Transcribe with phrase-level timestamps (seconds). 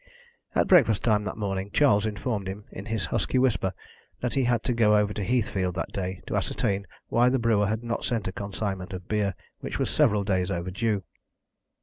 [0.55, 3.71] At breakfast time that morning Charles informed him, in his husky whisper,
[4.21, 7.67] that he had to go over to Heathfield that day, to ascertain why the brewer
[7.67, 11.03] had not sent a consignment of beer, which was several days overdue.